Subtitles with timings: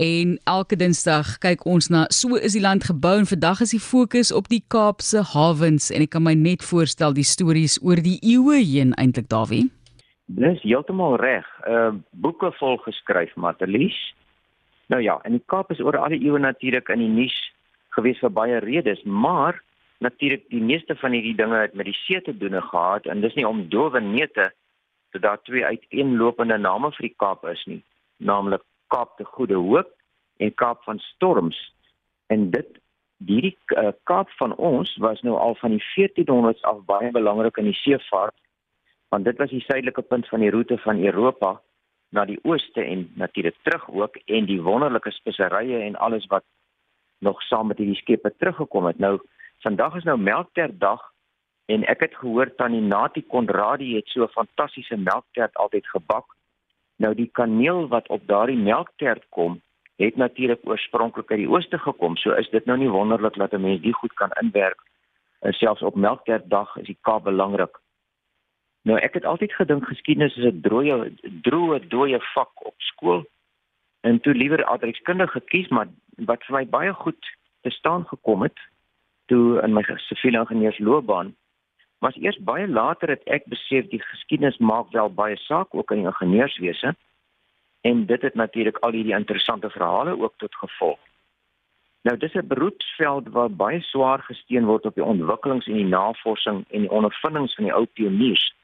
[0.00, 3.82] En elke Dinsdag kyk ons na so is die land gebou en vandag is die
[3.84, 8.16] fokus op die Kaapse hawens en ek kan my net voorstel die stories oor die
[8.24, 9.66] eeue heen eintlik Dawie.
[10.40, 11.44] Dis heeltemal reg.
[11.68, 11.90] Uh
[12.24, 13.98] boeke vol geskryf, Matelies.
[14.88, 17.36] Nou ja, in die Kaap is oor al die eeue natuurlik in die nuus
[17.92, 19.60] gewees vir baie redes, maar
[20.00, 23.36] natuurlik die meeste van hierdie dinge het met die see te doen gehad en dis
[23.36, 24.48] nie om dowe neute
[25.12, 27.82] dat daar twee uiteenlopende name vir die Kaap is nie,
[28.16, 29.90] naamlik Kaap te Goeie Hoop
[30.42, 31.58] en Kaap van Storms.
[32.26, 32.78] En dit
[33.26, 37.70] hierdie uh, Kaap van ons was nou al van die 1400s af baie belangrik in
[37.70, 38.36] die seevaart
[39.10, 41.56] want dit was die suidelike punt van die roete van Europa
[42.14, 46.44] na die ooste en natuurlik terug ook en die wonderlike speserye en alles wat
[47.18, 48.98] nog saam met hierdie skepe teruggekom het.
[48.98, 49.18] Nou
[49.66, 51.02] vandag is nou melkterdag
[51.70, 56.26] en ek het gehoor tannie Nati Konradi het so 'n fantastiese melktert altyd gebak.
[57.00, 59.60] Nou die kaneel wat op daardie melktert kom,
[59.96, 62.16] het natuurlik oorspronklik uit die ooste gekom.
[62.16, 64.80] So is dit nou nie wonderlik dat 'n mens die goed kan inwerk.
[65.40, 67.80] En selfs op melktertdag is die Kaap belangrik.
[68.82, 70.96] Nou ek het altyd gedink geskiedenis is 'n droë
[71.44, 73.24] droë dooie vak op skool
[74.00, 78.58] en toe liewer aardrykskundige gekies maar wat vir my baie goed te staan gekom het
[79.26, 81.34] toe in my siviele ingenieursloopbaan
[82.00, 86.02] was eers baie later het ek besef die geskiedenis maak wel baie saak ook in
[86.02, 86.94] die ingenieurswese
[87.80, 90.98] en dit het natuurlik al hierdie interessante verhale ook tot gevolg.
[92.02, 96.64] Nou dis 'n beroepsveld waar baie swaar gesteen word op die ontwikkelings en die navorsing
[96.70, 98.54] en die ondervindings van die ou pioniers.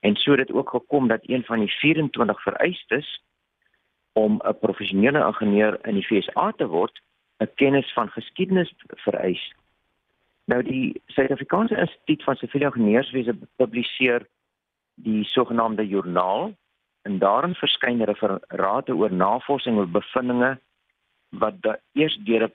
[0.00, 3.22] En so het dit ook gekom dat een van die 24 vereistes
[4.12, 7.02] om 'n professionele ingenieur in die FSA te word,
[7.38, 9.54] 'n kennis van geskiedenis vereis.
[10.52, 14.26] Nou die Suid-Afrikaanse Instituut van Siviele Ingenieurswese publiseer
[14.94, 16.52] die sogenaamde joernaal
[17.08, 20.54] en daarin verskyn referate oor navorsing oor bevindinge
[21.40, 22.52] wat da eers deur 'n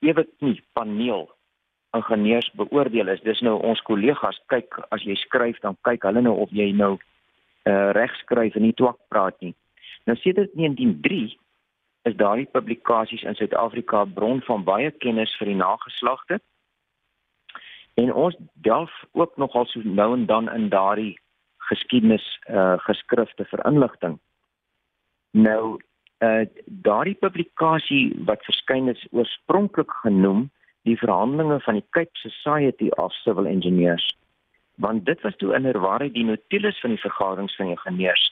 [0.00, 1.30] ewe nie paneel
[1.96, 3.20] ingenieurs beoordeel is.
[3.20, 6.96] Dis nou ons kollegas kyk as jy skryf dan kyk hulle nou of jy nou
[6.96, 9.54] uh, reg skryf en nie twak praat nie.
[10.06, 11.36] Nou sedert 1903
[12.02, 16.40] is daardie publikasies in Suid-Afrika bron van baie kennis vir die nageslagte.
[17.96, 21.14] En ons delf ook nogal so nou en dan in daardie
[21.68, 24.18] geskiedenis uh geskrifte vir inligting.
[25.30, 25.78] Nou
[26.24, 30.50] uh daardie publikasie wat verskyn is oorspronklik genoem
[30.86, 34.16] die verhandelinge van die Cape Society of Civil Engineers
[34.76, 38.24] want dit was toe inderwaarheid die notules van die vergaderings van ingenieurs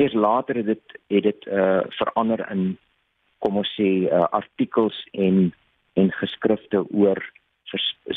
[0.00, 2.78] eers later het dit het dit uh verander in
[3.44, 5.52] kom ons sê uh, artikels en
[6.00, 7.20] en geskrifte oor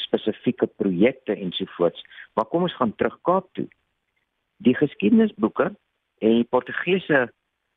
[0.05, 2.03] spesifieke projekte ensovoorts.
[2.33, 3.67] Maar kom ons gaan terug Kaap toe.
[4.57, 5.71] Die geskiedenisboeke
[6.17, 7.27] en die Portugese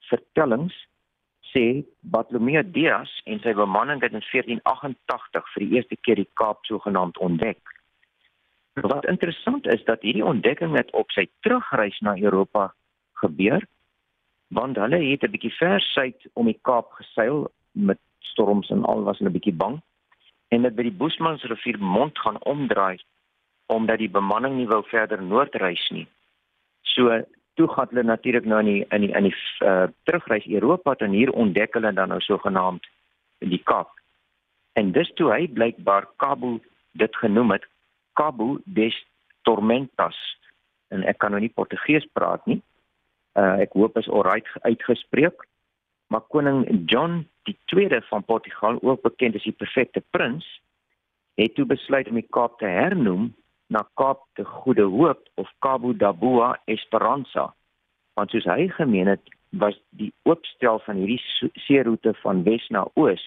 [0.09, 0.75] vertellings
[1.53, 6.65] sê Bartolomeu Dias en sy bemanning het in 1488 vir die eerste keer die Kaap
[6.69, 7.61] sogenaamd ontdek.
[8.79, 12.71] Wat interessant is dat hierdie ontdekking net op sy terugreis na Europa
[13.23, 13.65] gebeur
[14.55, 19.03] want hulle het 'n bietjie ver suid om die Kaap geseil met storms en al
[19.03, 19.81] was hulle 'n bietjie bang
[20.49, 22.99] en het by die Boesmansrivier mond gaan omdraai
[23.69, 26.07] omdat die bemanning nie wou verder noordreis nie.
[26.89, 27.13] So
[27.61, 29.35] toe gaan hulle natuurlik nou in die in die in die
[29.67, 32.87] uh, terugreis Europa en hier ontdek hulle dan nou sogenaamd
[33.45, 33.93] die Kaap.
[34.73, 36.57] En dis toe hy blykbaar Cabo
[36.97, 37.69] dit genoem het
[38.17, 38.97] Cabo des
[39.43, 40.17] Tormentas
[40.89, 42.63] en ek kan nou nie Portugees praat nie
[43.39, 45.47] uh, ek hoop is alright uitgespreek.
[46.09, 50.47] Maar koning John die tweede van Portugal, ook bekend as die perfekte prins,
[51.41, 53.31] het toe besluit om die Kaap te hernoem
[53.73, 57.53] na Kaap te Goeie Hoop of Cabo da Boa Esperança.
[58.19, 59.23] Want soos hy gemeen het,
[59.57, 61.21] was die oopstel van hierdie
[61.65, 63.23] seeroete van wes na oos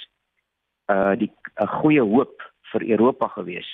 [0.91, 3.69] uh die 'n goeie hoop vir Europa gewees.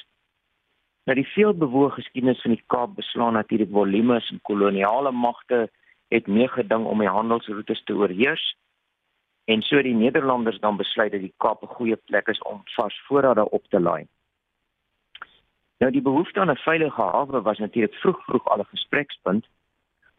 [1.07, 5.69] Nou die veelbewoë geskiedenis van die Kaap beslaan natuurlik volumes en koloniale magte
[6.07, 8.55] het meegeding om die handelsroetes te oorheers
[9.47, 13.01] en so die Nederlanders dan besluit dat die Kaap 'n goeie plek is om vars
[13.07, 14.07] voorrade op te laai.
[15.77, 19.45] Nou die behoefte aan 'n veilige hawe was natuurlik vroeg vroeg al 'n gesprekspunt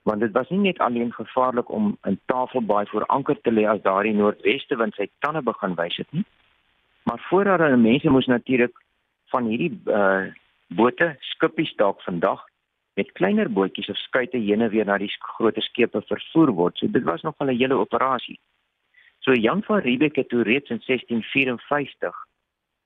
[0.03, 3.83] want dit was nie net alleen gevaarlik om 'n tafelbaai voor anker te lê as
[3.83, 6.25] daardie noordweste wind sy tande begin wys het nie.
[7.03, 8.77] Maar voorrade en mense moes natuurlik
[9.27, 10.27] van hierdie uh
[10.69, 12.45] bote skippies dalk vandag
[12.95, 16.77] met kleiner bootjies of skuite heen en weer na die groter skepe vervoer word.
[16.77, 18.39] So dit was nog 'n hele operasie.
[19.19, 22.26] So Jan van Riebeeck het toe reeds in 1654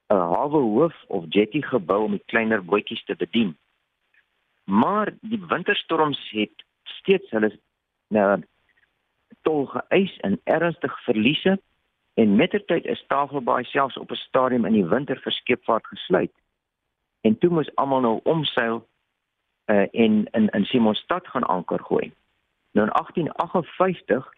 [0.08, 3.56] 'n hawe hoof of jetty gebou om die kleiner bootjies te bedien.
[4.64, 7.58] Maar die winterstorms het steeds hulle
[8.08, 8.42] nou
[9.42, 11.60] tol geëis en ernstig verliese
[12.14, 16.32] En mettertyd is Tafelbaai selfs op 'n stadium in die winter vir skeepvaart gesluit.
[17.20, 18.88] En toe moes almal nou omseil
[19.66, 22.12] uh, en in in Simonstad gaan anker gooi.
[22.72, 24.32] Nou in 1858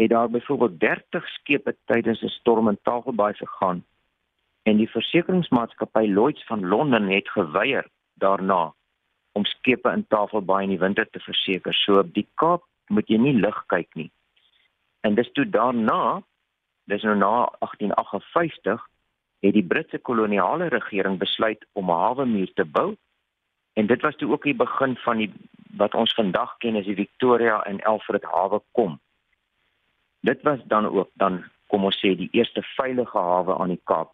[0.00, 3.84] het daar byvoorbeeld 30 skepe tydens 'n storm in Tafelbaai gegaan
[4.62, 8.72] en die versekeringsmaatskappy Lloyd's van Londen het geweier daarna
[9.32, 11.74] om skepe in Tafelbaai in die winter te verseker.
[11.74, 14.10] So op die Kaap moet jy nie lig kyk nie.
[15.00, 16.22] En dis toe daarna,
[16.90, 18.88] dis nou na 1858,
[19.40, 22.96] het die Britse koloniale regering besluit om 'n hawe muur te bou.
[23.72, 25.32] En dit was toe ook die begin van die
[25.76, 29.00] wat ons vandag ken as die Victoria en Alfred hawe kom.
[30.20, 34.12] Dit was dan ook dan kom ons sê die eerste veilige hawe aan die Kaap.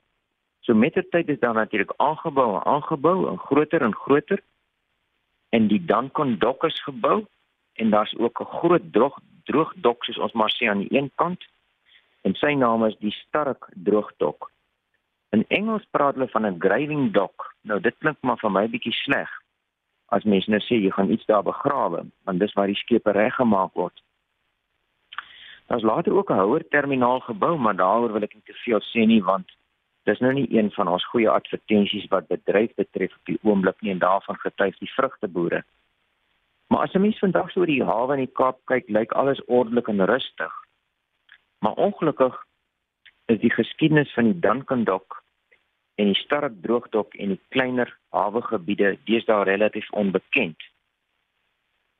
[0.60, 4.42] So mettertyd is daar natuurlik aangebou aangebou en groter en groter
[5.48, 7.24] en die Duncan Dock is gebou
[7.72, 11.44] en daar's ook 'n groot droog droogdok soos ons maar sê aan die een kant
[12.22, 14.50] en sy naam is die Stark droogdok.
[15.30, 17.54] In Engels praat hulle van 'n graving dock.
[17.60, 19.30] Nou dit klink maar vir my bietjie sleg.
[20.06, 23.74] As mense nou sê jy gaan iets daar begrawe, want dis waar die skepe reggemaak
[23.74, 24.02] word.
[25.66, 29.06] Daar's later ook 'n houer terminaal gebou, maar daaroor wil ek nie te veel sê
[29.06, 29.56] nie want
[30.02, 33.90] dis nou nie een van ons goeie advertensies wat bedryf betref op die oomblik nie
[33.90, 35.64] en daarvan getuig die vrugteboere.
[36.66, 39.44] Maar as 'n mens vandag so oor die hawe in die Kaap kyk, lyk alles
[39.44, 40.52] ordelik en rustig.
[41.58, 42.44] Maar ongelukkig
[43.26, 45.22] is die geskiedenis van die Duncan Dock
[45.94, 50.62] en die Stark Droogdok en die kleiner hawegebiede deesdae relatief onbekend.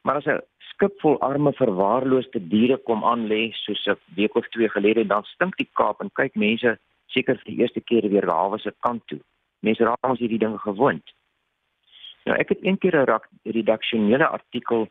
[0.07, 4.49] Maar as 'n skip vol arme verwaarloosde diere kom aan lê soos 'n week of
[4.49, 8.27] twee gelede, dan stink die Kaap en kyk mense seker vir die eerste keer weer
[8.31, 9.21] hawe se kant toe.
[9.61, 11.07] Mense raak ons hierdie dinge gewoond.
[12.25, 14.89] Nou ek het een keer 'n redaksionele artikel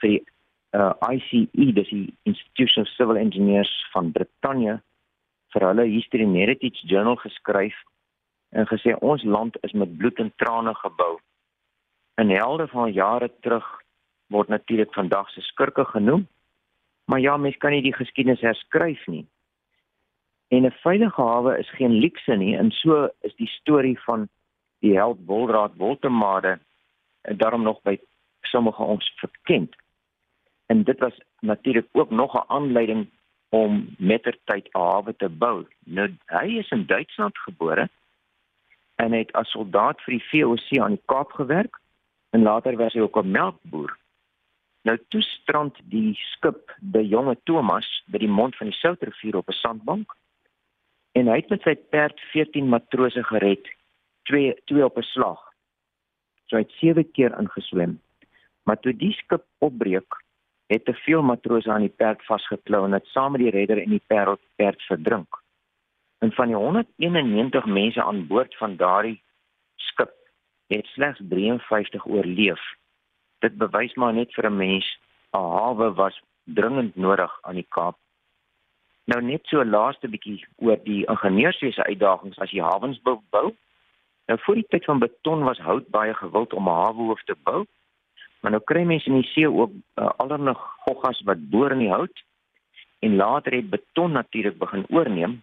[0.00, 0.24] vir die
[0.72, 4.82] uh, ICE, dis die Institution of Civil Engineers van Brittanje
[5.52, 7.74] vir hulle History and Heritage Journal geskryf
[8.50, 11.18] en gesê ons land is met bloed en trane gebou.
[12.14, 13.79] In helde van jare terug
[14.30, 16.28] word natuurlik vandag se skurke genoem.
[17.04, 19.26] Maar ja, mens kan nie die geskiedenis herskryf nie.
[20.48, 24.28] En 'n veilige hawe is geen luukse nie en so is die storie van
[24.78, 26.58] die held Wolraad Woltemade
[27.22, 27.98] en daarom nog by
[28.40, 29.76] sommige ons verkend.
[30.66, 33.08] En dit was natuurlik ook nog 'n aanleiding
[33.48, 35.66] om mettertyd 'n hawe te bou.
[35.84, 37.88] Nou hy is in Duitsland gebore
[38.94, 41.80] en het as soldaat vir die VOC aan die Kaap gewerk
[42.30, 43.99] en later was hy ook 'n melkboer.
[44.88, 49.48] Nou toe strand die skip by jonge Thomas by die mond van die Soutrivier op
[49.48, 50.14] 'n sandbank
[51.12, 53.66] en hy het met sy perd 14 matrose gered,
[54.22, 55.40] twee twee op 'n slag.
[56.46, 58.00] So hy het sewe keer ingeswem.
[58.64, 60.14] Maar toe die skip opbreek,
[60.66, 63.90] het te veel matrose aan die perd vasgeklou en het saam met die redder en
[63.90, 65.42] die perd perd verdrink.
[66.18, 69.22] En van die 191 mense aan boord van daardie
[69.76, 70.12] skip
[70.66, 72.60] het slegs 53 oorleef.
[73.40, 74.86] Dit bewys maar net vir 'n mens
[75.32, 77.96] 'n hawe was dringend nodig aan die Kaap.
[79.04, 83.54] Nou net so 'n laaste bietjie oor die ingenieurswese uitdagings as jy hawens bou.
[84.26, 87.66] Nou voor die tyd van beton was hout baie gewild om 'n hawehoof te bou.
[88.40, 91.92] Maar nou kry mense in die see ook uh, allerlei goggas wat boor in die
[91.92, 92.22] hout
[92.98, 95.42] en later het beton natuurlik begin oorneem.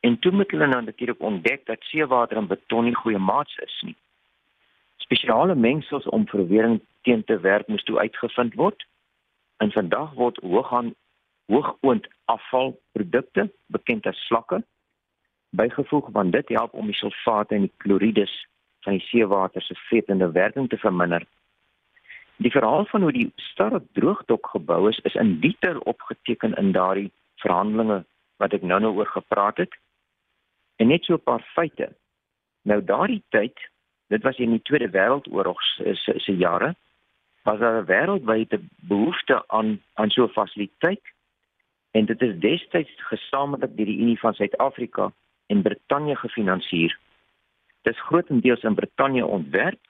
[0.00, 3.82] En toe moet hulle nou natuurlik ontdek dat seewater en beton nie goeie maats is
[3.84, 3.96] nie.
[5.10, 8.84] Spesiale mengsels om verwering teen te werk moes toe uitgevind word.
[9.58, 10.94] En vandag word hoogaan
[11.50, 14.60] hoogoond afvalprodukte bekend as slakke
[15.50, 18.34] bygevoeg want dit help om die sulfate en die klorides
[18.86, 21.26] van die seewater se vetende werking te verminder.
[22.38, 27.10] Die verhaal van hoe die stad droogdok gebou is, is in detail opgeteken in daardie
[27.42, 28.04] verhandelinge
[28.38, 29.74] wat ek nou-nou oor gepraat het.
[30.78, 31.90] En net so 'n paar feite.
[32.62, 33.58] Nou daardie tyd,
[34.10, 36.74] dit was in die Tweede Wêreldoorlog se se jare,
[37.42, 41.04] was daar 'n wêreldwyde behoefte aan aan so 'n fasiliteit
[41.90, 45.12] en dit is destyds gesamentlik deur die Unie van Suid-Afrika
[45.46, 46.98] en Brittanje gefinansier.
[47.82, 49.80] Dit is grootendeels in Brittanje ontwerp,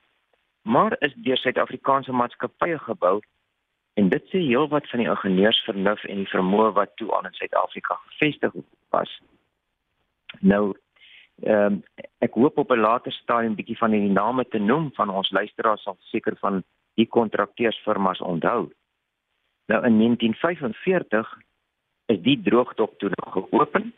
[0.63, 3.21] maar is deur Suid-Afrikaanse maatskappye gebou
[3.95, 7.95] en dit sê heelwat van die ingenieursvernuf en die vermoë wat toe aan in Suid-Afrika
[7.95, 8.53] gevestig
[8.89, 9.21] was.
[10.41, 10.77] Nou
[11.43, 11.83] ehm um,
[12.19, 15.83] ek hoop op 'n later stadium bietjie van die name te noem van ons luisteraars
[15.83, 16.63] sal seker van
[16.95, 18.71] die kontrakteursfirmas onthou.
[19.67, 21.39] Nou in 1945
[22.07, 23.93] is die droogdok toe geopen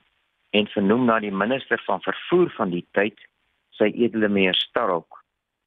[0.50, 3.18] en vernoem na die minister van vervoer van die tyd,
[3.70, 5.22] sy edele meneer Starok.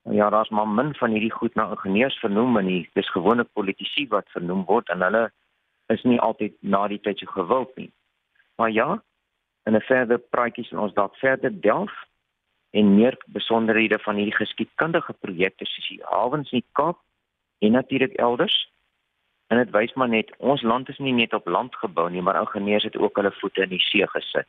[0.05, 2.89] Nou ja, daar's maar min van hierdie goed na ingenieurs vernoem en nie.
[2.93, 5.31] dis gewone politici wat vernoem word en hulle
[5.87, 7.91] is nie altyd na die tyd so gewild nie.
[8.55, 9.03] Maar ja,
[9.65, 11.93] in 'n verder praatjies en ons dalk verder delf
[12.71, 16.99] en meer besonderhede van hierdie geskiedkundige projekte soos die hawens in die Kaap
[17.59, 18.57] en natuurlik elders.
[19.47, 22.39] En dit wys maar net ons land is nie net op land gebou nie, maar
[22.39, 24.47] ingenieurs het ook hulle voete in die see gesit.